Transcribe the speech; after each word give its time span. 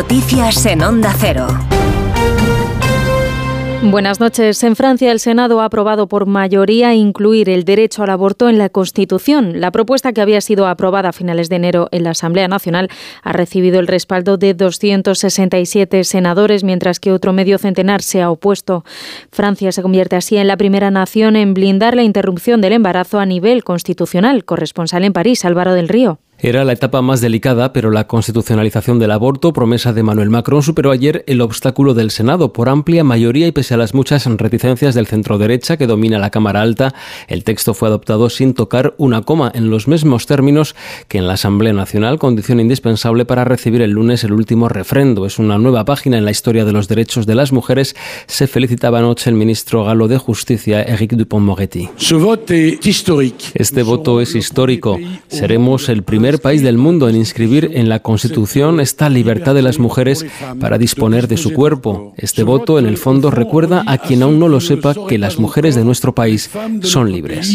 Noticias 0.00 0.64
en 0.64 0.82
Onda 0.82 1.14
Cero. 1.18 1.46
Buenas 3.82 4.18
noches. 4.18 4.64
En 4.64 4.74
Francia, 4.74 5.12
el 5.12 5.20
Senado 5.20 5.60
ha 5.60 5.66
aprobado 5.66 6.08
por 6.08 6.24
mayoría 6.24 6.94
incluir 6.94 7.50
el 7.50 7.64
derecho 7.64 8.02
al 8.02 8.08
aborto 8.08 8.48
en 8.48 8.56
la 8.56 8.70
Constitución. 8.70 9.60
La 9.60 9.70
propuesta 9.70 10.14
que 10.14 10.22
había 10.22 10.40
sido 10.40 10.66
aprobada 10.66 11.10
a 11.10 11.12
finales 11.12 11.50
de 11.50 11.56
enero 11.56 11.88
en 11.92 12.04
la 12.04 12.12
Asamblea 12.12 12.48
Nacional 12.48 12.88
ha 13.22 13.32
recibido 13.32 13.78
el 13.78 13.88
respaldo 13.88 14.38
de 14.38 14.54
267 14.54 16.04
senadores, 16.04 16.64
mientras 16.64 16.98
que 16.98 17.12
otro 17.12 17.34
medio 17.34 17.58
centenar 17.58 18.00
se 18.00 18.22
ha 18.22 18.30
opuesto. 18.30 18.86
Francia 19.30 19.70
se 19.70 19.82
convierte 19.82 20.16
así 20.16 20.38
en 20.38 20.48
la 20.48 20.56
primera 20.56 20.90
nación 20.90 21.36
en 21.36 21.52
blindar 21.52 21.94
la 21.94 22.04
interrupción 22.04 22.62
del 22.62 22.72
embarazo 22.72 23.18
a 23.18 23.26
nivel 23.26 23.64
constitucional. 23.64 24.46
Corresponsal 24.46 25.04
en 25.04 25.12
París, 25.12 25.44
Álvaro 25.44 25.74
del 25.74 25.88
Río. 25.90 26.20
Era 26.42 26.64
la 26.64 26.72
etapa 26.72 27.02
más 27.02 27.20
delicada, 27.20 27.74
pero 27.74 27.90
la 27.90 28.06
constitucionalización 28.06 28.98
del 28.98 29.10
aborto, 29.10 29.52
promesa 29.52 29.92
de 29.92 30.02
Manuel 30.02 30.30
Macron, 30.30 30.62
superó 30.62 30.90
ayer 30.90 31.22
el 31.26 31.42
obstáculo 31.42 31.92
del 31.92 32.10
Senado 32.10 32.54
por 32.54 32.70
amplia 32.70 33.04
mayoría 33.04 33.46
y 33.46 33.52
pese 33.52 33.74
a 33.74 33.76
las 33.76 33.92
muchas 33.92 34.24
reticencias 34.24 34.94
del 34.94 35.06
centro 35.06 35.36
derecha 35.36 35.76
que 35.76 35.86
domina 35.86 36.18
la 36.18 36.30
Cámara 36.30 36.62
Alta, 36.62 36.94
el 37.28 37.44
texto 37.44 37.74
fue 37.74 37.88
adoptado 37.88 38.30
sin 38.30 38.54
tocar 38.54 38.94
una 38.96 39.20
coma 39.20 39.52
en 39.54 39.68
los 39.68 39.86
mismos 39.86 40.24
términos 40.24 40.74
que 41.08 41.18
en 41.18 41.26
la 41.26 41.34
Asamblea 41.34 41.74
Nacional, 41.74 42.18
condición 42.18 42.58
indispensable 42.58 43.26
para 43.26 43.44
recibir 43.44 43.82
el 43.82 43.90
lunes 43.90 44.24
el 44.24 44.32
último 44.32 44.70
refrendo. 44.70 45.26
Es 45.26 45.38
una 45.38 45.58
nueva 45.58 45.84
página 45.84 46.16
en 46.16 46.24
la 46.24 46.30
historia 46.30 46.64
de 46.64 46.72
los 46.72 46.88
derechos 46.88 47.26
de 47.26 47.34
las 47.34 47.52
mujeres, 47.52 47.94
se 48.26 48.46
felicitaba 48.46 49.00
anoche 49.00 49.28
el 49.28 49.36
ministro 49.36 49.84
galo 49.84 50.08
de 50.08 50.16
Justicia, 50.16 50.82
Eric 50.84 51.12
Dupont-Moretti. 51.12 51.90
Este 53.54 53.82
voto 53.82 54.20
es 54.22 54.34
histórico. 54.34 54.98
Seremos 55.28 55.90
el 55.90 56.02
primer 56.02 56.29
país 56.38 56.62
del 56.62 56.78
mundo 56.78 57.08
en 57.08 57.16
inscribir 57.16 57.70
en 57.74 57.88
la 57.88 58.00
Constitución 58.00 58.80
esta 58.80 59.08
libertad 59.08 59.54
de 59.54 59.62
las 59.62 59.78
mujeres 59.78 60.24
para 60.60 60.78
disponer 60.78 61.28
de 61.28 61.36
su 61.36 61.52
cuerpo. 61.52 62.14
Este 62.16 62.42
voto, 62.42 62.78
en 62.78 62.86
el 62.86 62.96
fondo, 62.96 63.30
recuerda 63.30 63.82
a 63.86 63.98
quien 63.98 64.22
aún 64.22 64.38
no 64.38 64.48
lo 64.48 64.60
sepa 64.60 64.94
que 65.08 65.18
las 65.18 65.38
mujeres 65.38 65.74
de 65.74 65.84
nuestro 65.84 66.14
país 66.14 66.50
son 66.82 67.10
libres. 67.12 67.48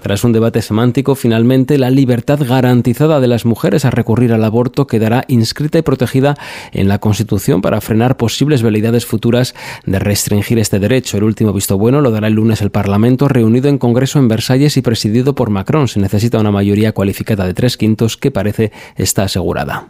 Tras 0.00 0.24
un 0.24 0.32
debate 0.32 0.62
semántico, 0.62 1.14
finalmente 1.14 1.78
la 1.78 1.90
libertad 1.90 2.40
garantizada 2.42 3.20
de 3.20 3.26
las 3.26 3.44
mujeres 3.44 3.84
a 3.84 3.90
recurrir 3.90 4.32
al 4.32 4.44
aborto 4.44 4.86
quedará 4.86 5.24
inscrita 5.28 5.78
y 5.78 5.82
protegida 5.82 6.36
en 6.72 6.88
la 6.88 6.98
Constitución 6.98 7.60
para 7.60 7.80
frenar 7.80 8.16
posibles 8.16 8.62
veleidades 8.62 9.04
futuras 9.04 9.54
de 9.84 9.98
restringir 9.98 10.58
este 10.58 10.78
derecho. 10.78 11.18
El 11.18 11.24
último 11.24 11.52
visto 11.52 11.76
bueno 11.76 12.00
lo 12.00 12.10
dará 12.10 12.28
el 12.28 12.34
lunes 12.34 12.62
el 12.62 12.70
Parlamento, 12.70 13.28
reunido 13.28 13.68
en 13.68 13.78
Congreso 13.78 14.18
en 14.18 14.28
Versalles 14.28 14.76
y 14.76 14.82
presidido 14.82 15.34
por 15.34 15.50
Macron. 15.50 15.86
Se 15.86 16.00
necesita 16.00 16.38
una 16.38 16.50
mayoría 16.50 16.92
cualificada 16.92 17.46
de 17.46 17.54
tres 17.54 17.76
quintos 17.76 18.16
que 18.16 18.30
parece 18.30 18.72
está 18.96 19.24
asegurada. 19.24 19.88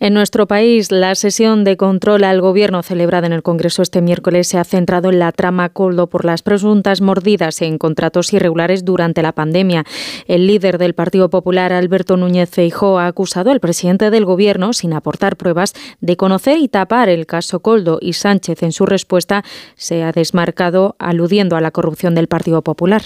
En 0.00 0.12
nuestro 0.12 0.46
país, 0.46 0.90
la 0.90 1.14
sesión 1.14 1.64
de 1.64 1.76
control 1.76 2.24
al 2.24 2.40
Gobierno 2.40 2.82
celebrada 2.82 3.26
en 3.26 3.32
el 3.32 3.42
Congreso 3.42 3.82
este 3.82 4.02
miércoles 4.02 4.48
se 4.48 4.58
ha 4.58 4.64
centrado 4.64 5.10
en 5.10 5.18
la 5.18 5.32
trama 5.32 5.68
Coldo 5.68 6.08
por 6.08 6.24
las 6.24 6.42
presuntas 6.42 7.00
mordidas 7.00 7.62
en 7.62 7.78
contratos 7.78 8.32
irregulares 8.32 8.84
durante 8.84 9.22
la 9.22 9.32
pandemia. 9.32 9.84
El 10.26 10.46
líder 10.46 10.78
del 10.78 10.94
Partido 10.94 11.30
Popular, 11.30 11.72
Alberto 11.72 12.16
Núñez 12.16 12.50
Feijóo, 12.50 12.98
ha 12.98 13.06
acusado 13.06 13.50
al 13.50 13.60
presidente 13.60 14.10
del 14.10 14.24
Gobierno, 14.24 14.72
sin 14.72 14.92
aportar 14.92 15.36
pruebas, 15.36 15.74
de 16.00 16.16
conocer 16.16 16.58
y 16.58 16.68
tapar 16.68 17.08
el 17.08 17.26
caso 17.26 17.60
Coldo 17.60 17.98
y 18.00 18.14
Sánchez, 18.14 18.62
en 18.62 18.72
su 18.72 18.86
respuesta, 18.86 19.44
se 19.74 20.02
ha 20.02 20.12
desmarcado 20.12 20.96
aludiendo 20.98 21.56
a 21.56 21.60
la 21.60 21.70
corrupción 21.70 22.14
del 22.14 22.28
Partido 22.28 22.62
Popular. 22.62 23.02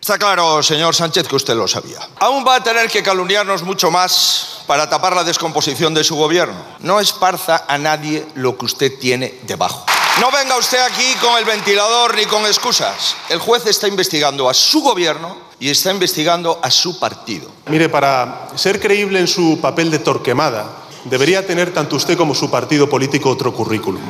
Está 0.00 0.16
claro, 0.16 0.62
señor 0.62 0.94
Sánchez, 0.94 1.26
que 1.26 1.36
usted 1.36 1.54
lo 1.54 1.66
sabía. 1.66 1.98
Aún 2.20 2.44
va 2.46 2.56
a 2.56 2.62
tener 2.62 2.88
que 2.88 3.02
calumniarnos 3.02 3.62
mucho 3.62 3.90
más 3.90 4.62
para 4.66 4.88
tapar 4.88 5.14
la 5.14 5.24
descomposición 5.24 5.92
de 5.92 6.04
su 6.04 6.16
gobierno. 6.16 6.54
No 6.80 7.00
esparza 7.00 7.64
a 7.66 7.76
nadie 7.78 8.24
lo 8.36 8.56
que 8.56 8.64
usted 8.64 8.98
tiene 8.98 9.40
debajo. 9.42 9.84
No 10.20 10.30
venga 10.30 10.56
usted 10.56 10.78
aquí 10.80 11.14
con 11.20 11.36
el 11.36 11.44
ventilador 11.44 12.16
ni 12.16 12.24
con 12.26 12.46
excusas. 12.46 13.16
El 13.28 13.38
juez 13.38 13.66
está 13.66 13.86
investigando 13.86 14.48
a 14.48 14.54
su 14.54 14.82
gobierno 14.82 15.36
y 15.60 15.70
está 15.70 15.90
investigando 15.90 16.60
a 16.62 16.70
su 16.70 16.98
partido. 16.98 17.50
Mire, 17.66 17.88
para 17.88 18.48
ser 18.54 18.80
creíble 18.80 19.18
en 19.18 19.28
su 19.28 19.60
papel 19.60 19.90
de 19.90 19.98
torquemada, 19.98 20.66
debería 21.04 21.46
tener 21.46 21.74
tanto 21.74 21.96
usted 21.96 22.16
como 22.16 22.34
su 22.34 22.50
partido 22.50 22.88
político 22.88 23.30
otro 23.30 23.52
currículum. 23.52 24.02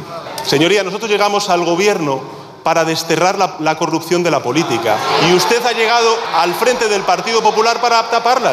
Señoría, 0.47 0.82
nosotros 0.82 1.10
llegamos 1.10 1.49
al 1.49 1.65
gobierno 1.65 2.38
para 2.69 2.84
desterrar 2.84 3.39
la, 3.61 3.79
corrupción 3.79 4.23
de 4.23 4.31
la 4.31 4.43
política. 4.43 4.99
Y 5.27 5.33
usted 5.33 5.65
ha 5.65 5.73
llegado 5.73 6.15
al 6.37 6.53
frente 6.53 6.87
del 6.87 7.01
Partido 7.01 7.41
Popular 7.41 7.81
para 7.81 8.03
taparla. 8.11 8.53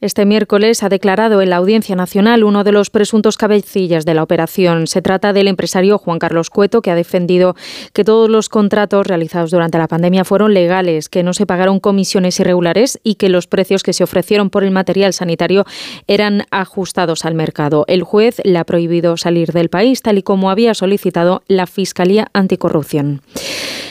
Este 0.00 0.24
miércoles 0.24 0.84
ha 0.84 0.88
declarado 0.88 1.42
en 1.42 1.50
la 1.50 1.56
Audiencia 1.56 1.96
Nacional 1.96 2.44
uno 2.44 2.62
de 2.62 2.70
los 2.70 2.88
presuntos 2.88 3.36
cabecillas 3.36 4.04
de 4.04 4.14
la 4.14 4.22
operación. 4.22 4.86
Se 4.86 5.02
trata 5.02 5.32
del 5.32 5.48
empresario 5.48 5.98
Juan 5.98 6.20
Carlos 6.20 6.50
Cueto, 6.50 6.82
que 6.82 6.92
ha 6.92 6.94
defendido 6.94 7.56
que 7.92 8.04
todos 8.04 8.30
los 8.30 8.48
contratos 8.48 9.08
realizados 9.08 9.50
durante 9.50 9.76
la 9.76 9.88
pandemia 9.88 10.24
fueron 10.24 10.54
legales, 10.54 11.08
que 11.08 11.24
no 11.24 11.34
se 11.34 11.46
pagaron 11.46 11.80
comisiones 11.80 12.38
irregulares 12.38 13.00
y 13.02 13.16
que 13.16 13.28
los 13.28 13.48
precios 13.48 13.82
que 13.82 13.92
se 13.92 14.04
ofrecieron 14.04 14.50
por 14.50 14.62
el 14.62 14.70
material 14.70 15.12
sanitario 15.12 15.64
eran 16.06 16.44
ajustados 16.52 17.24
al 17.24 17.34
mercado. 17.34 17.84
El 17.88 18.04
juez 18.04 18.40
le 18.44 18.58
ha 18.58 18.64
prohibido 18.64 19.16
salir 19.16 19.50
del 19.50 19.68
país, 19.68 20.00
tal 20.02 20.18
y 20.18 20.22
como 20.22 20.52
había 20.52 20.74
solicitado 20.74 21.42
la 21.48 21.66
Fiscalía 21.66 22.28
Anticorrupción. 22.34 23.20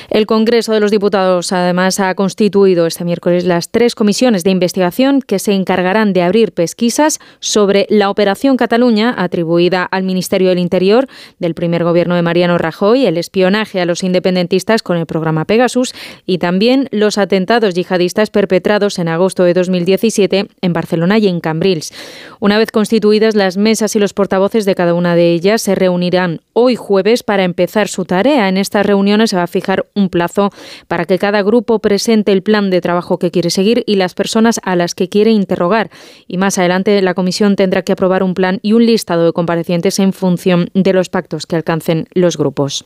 El 0.09 0.25
Congreso 0.25 0.71
de 0.71 0.79
los 0.79 0.91
Diputados, 0.91 1.51
además, 1.51 1.99
ha 1.99 2.15
constituido 2.15 2.87
este 2.87 3.03
miércoles 3.03 3.43
las 3.43 3.71
tres 3.71 3.93
comisiones 3.93 4.45
de 4.45 4.51
investigación 4.51 5.21
que 5.21 5.37
se 5.37 5.51
encargarán 5.53 6.13
de 6.13 6.21
abrir 6.21 6.53
pesquisas 6.53 7.19
sobre 7.41 7.87
la 7.89 8.09
Operación 8.09 8.55
Cataluña, 8.55 9.13
atribuida 9.17 9.83
al 9.83 10.03
Ministerio 10.03 10.49
del 10.49 10.59
Interior 10.59 11.07
del 11.39 11.55
primer 11.55 11.83
gobierno 11.83 12.15
de 12.15 12.21
Mariano 12.21 12.57
Rajoy, 12.57 13.05
el 13.05 13.17
espionaje 13.17 13.81
a 13.81 13.85
los 13.85 14.01
independentistas 14.01 14.81
con 14.81 14.95
el 14.95 15.05
programa 15.05 15.43
Pegasus 15.43 15.93
y 16.25 16.37
también 16.37 16.87
los 16.91 17.17
atentados 17.17 17.73
yihadistas 17.73 18.29
perpetrados 18.29 18.99
en 18.99 19.09
agosto 19.09 19.43
de 19.43 19.53
2017 19.53 20.47
en 20.61 20.73
Barcelona 20.73 21.17
y 21.17 21.27
en 21.27 21.41
Cambrils. 21.41 21.91
Una 22.39 22.57
vez 22.59 22.71
constituidas 22.71 23.35
las 23.35 23.57
mesas 23.57 23.95
y 23.95 23.99
los 23.99 24.13
portavoces 24.13 24.65
de 24.65 24.75
cada 24.75 24.93
una 24.93 25.15
de 25.15 25.31
ellas 25.31 25.61
se 25.61 25.73
reunirán 25.73 26.41
hoy 26.53 26.75
jueves 26.75 27.23
para 27.23 27.43
empezar 27.43 27.87
su 27.87 28.05
tarea. 28.05 28.47
En 28.47 28.57
estas 28.57 28.85
reuniones 28.85 29.31
se 29.31 29.37
va 29.37 29.43
a 29.43 29.47
fijar 29.47 29.85
un 29.95 30.09
plazo 30.09 30.51
para 30.87 31.05
que 31.05 31.17
cada 31.17 31.41
grupo 31.41 31.79
presente 31.79 32.31
el 32.31 32.43
plan 32.43 32.69
de 32.69 32.81
trabajo 32.81 33.17
que 33.17 33.31
quiere 33.31 33.49
seguir 33.49 33.83
y 33.87 33.95
las 33.95 34.13
personas 34.13 34.59
a 34.63 34.75
las 34.75 34.93
que 34.93 35.09
quiere 35.09 35.31
interrogar. 35.31 35.89
Y 36.27 36.37
más 36.37 36.57
adelante 36.59 37.01
la 37.01 37.15
comisión 37.15 37.55
tendrá 37.55 37.81
que 37.81 37.93
aprobar 37.93 38.21
un 38.21 38.35
plan 38.35 38.59
y 38.61 38.73
un 38.73 38.85
listado 38.85 39.25
de 39.25 39.33
comparecientes 39.33 39.97
en 39.99 40.13
función 40.13 40.69
de 40.73 40.93
los 40.93 41.09
pactos 41.09 41.47
que 41.47 41.55
alcancen 41.55 42.07
los 42.13 42.37
grupos. 42.37 42.85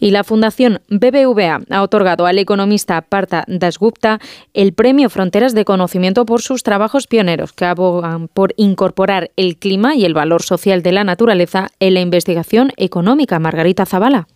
Y 0.00 0.10
la 0.10 0.24
Fundación 0.24 0.80
BBVA 0.88 1.60
ha 1.70 1.82
otorgado 1.82 2.26
al 2.26 2.38
economista 2.38 3.00
Partha 3.02 3.44
Dasgupta 3.46 4.20
el 4.52 4.72
premio 4.72 5.10
Fronteras 5.10 5.54
de 5.54 5.64
Conocimiento 5.64 6.26
por 6.26 6.42
sus 6.42 6.62
trabajos 6.62 7.06
pioneros 7.06 7.52
que 7.52 7.64
abogan 7.64 8.28
por 8.28 8.54
incorporar 8.56 9.30
el 9.36 9.56
clima 9.56 9.94
y 9.94 10.04
el 10.04 10.14
valor 10.14 10.42
social 10.42 10.82
de 10.82 10.92
la 10.92 11.04
naturaleza 11.04 11.68
en 11.80 11.94
la 11.94 12.00
investigación 12.00 12.72
económica. 12.76 13.38
Margarita 13.38 13.86
Zavala. 13.86 14.26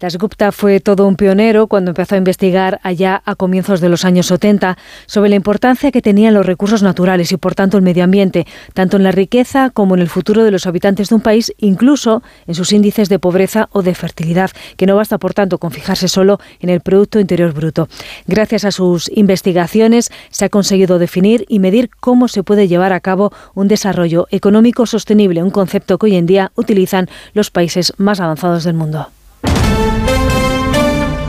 Dasgupta 0.00 0.50
fue 0.50 0.80
todo 0.80 1.06
un 1.06 1.16
pionero 1.16 1.66
cuando 1.66 1.90
empezó 1.90 2.14
a 2.14 2.18
investigar 2.18 2.80
allá 2.82 3.20
a 3.26 3.34
comienzos 3.34 3.82
de 3.82 3.90
los 3.90 4.06
años 4.06 4.28
70 4.28 4.78
sobre 5.04 5.28
la 5.28 5.36
importancia 5.36 5.92
que 5.92 6.00
tenían 6.00 6.32
los 6.32 6.46
recursos 6.46 6.82
naturales 6.82 7.32
y 7.32 7.36
por 7.36 7.54
tanto 7.54 7.76
el 7.76 7.82
medio 7.82 8.02
ambiente, 8.02 8.46
tanto 8.72 8.96
en 8.96 9.02
la 9.02 9.12
riqueza 9.12 9.68
como 9.68 9.94
en 9.94 10.00
el 10.00 10.08
futuro 10.08 10.42
de 10.42 10.52
los 10.52 10.66
habitantes 10.66 11.10
de 11.10 11.16
un 11.16 11.20
país, 11.20 11.52
incluso 11.58 12.22
en 12.46 12.54
sus 12.54 12.72
índices 12.72 13.10
de 13.10 13.18
pobreza 13.18 13.68
o 13.72 13.82
de 13.82 13.94
fertilidad, 13.94 14.50
que 14.78 14.86
no 14.86 14.96
basta 14.96 15.18
por 15.18 15.34
tanto 15.34 15.58
con 15.58 15.70
fijarse 15.70 16.08
solo 16.08 16.40
en 16.60 16.70
el 16.70 16.80
Producto 16.80 17.20
Interior 17.20 17.52
Bruto. 17.52 17.86
Gracias 18.26 18.64
a 18.64 18.72
sus 18.72 19.10
investigaciones 19.14 20.10
se 20.30 20.46
ha 20.46 20.48
conseguido 20.48 20.98
definir 20.98 21.44
y 21.46 21.58
medir 21.58 21.90
cómo 22.00 22.26
se 22.28 22.42
puede 22.42 22.68
llevar 22.68 22.94
a 22.94 23.00
cabo 23.00 23.34
un 23.54 23.68
desarrollo 23.68 24.28
económico 24.30 24.86
sostenible, 24.86 25.42
un 25.42 25.50
concepto 25.50 25.98
que 25.98 26.06
hoy 26.06 26.16
en 26.16 26.24
día 26.24 26.52
utilizan 26.54 27.10
los 27.34 27.50
países 27.50 27.92
más 27.98 28.18
avanzados 28.18 28.64
del 28.64 28.72
mundo. 28.72 29.08
Música 29.70 30.39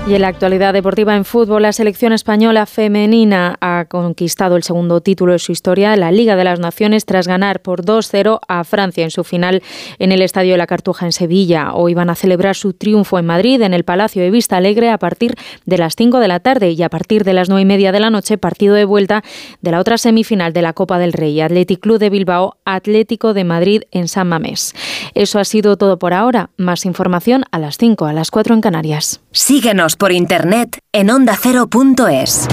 Y 0.08 0.16
en 0.16 0.22
la 0.22 0.30
actualidad 0.30 0.74
deportiva 0.74 1.16
en 1.16 1.26
fútbol, 1.26 1.62
la 1.62 1.72
selección 1.72 2.12
española 2.12 2.66
femenina 2.66 3.56
ha 3.62 3.86
conquistado 3.86 4.56
el 4.56 4.64
segundo 4.64 5.00
título 5.00 5.34
de 5.34 5.40
su 5.40 5.52
historia, 5.52 5.96
la 5.96 6.12
Liga 6.12 6.36
de 6.36 6.44
las 6.44 6.60
Naciones, 6.60 7.06
tras 7.06 7.28
ganar 7.28 7.62
por 7.62 7.86
2-0 7.86 8.40
a 8.48 8.64
Francia 8.64 9.04
en 9.04 9.12
su 9.12 9.24
final 9.24 9.62
en 10.00 10.12
el 10.12 10.24
Estadio 10.24 10.54
de 10.54 10.58
la 10.58 10.66
Cartuja 10.66 11.06
en 11.06 11.12
Sevilla. 11.12 11.74
Hoy 11.76 11.94
van 11.94 12.10
a 12.10 12.16
celebrar 12.16 12.56
su 12.56 12.74
triunfo 12.74 13.20
en 13.20 13.28
Madrid, 13.28 13.62
en 13.62 13.76
el 13.76 13.86
Palacio 13.86 14.24
de 14.24 14.32
Vista 14.32 14.58
Alegre, 14.58 14.90
a 14.90 14.98
partir 14.98 15.36
de 15.66 15.78
las 15.78 15.96
5 15.96 16.20
de 16.20 16.28
la 16.28 16.40
tarde 16.40 16.72
y 16.72 16.82
a 16.82 16.90
partir 16.90 17.24
de 17.24 17.34
las 17.34 17.48
9 17.48 17.62
y 17.62 17.66
media 17.66 17.92
de 17.92 18.00
la 18.00 18.10
noche, 18.10 18.40
partido 18.40 18.74
de 18.74 18.86
vuelta 18.86 19.24
de 19.62 19.72
la 19.72 19.80
otra 19.80 20.00
semifinal 20.00 20.52
de 20.52 20.64
la 20.64 20.74
Copa 20.74 20.98
del 20.98 21.14
Rey, 21.14 21.40
Athletic 21.40 21.80
Club 21.80 22.00
de 22.00 22.10
Bilbao, 22.10 22.58
Atlético 22.66 23.36
de 23.36 23.44
Madrid 23.44 23.84
en 23.92 24.08
San 24.08 24.28
Mamés. 24.28 24.74
Eso 25.14 25.38
ha 25.38 25.46
sido 25.46 25.78
todo 25.78 26.00
por 26.00 26.14
ahora. 26.14 26.50
Más 26.58 26.86
información 26.86 27.46
a 27.52 27.60
las 27.60 27.78
5, 27.78 28.08
a 28.08 28.14
las 28.14 28.32
4 28.32 28.56
en 28.56 28.62
Canarias. 28.62 29.22
Síguenos 29.32 29.91
por 29.96 30.12
internet 30.12 30.80
en 30.92 31.10
ondacero.es. 31.10 32.48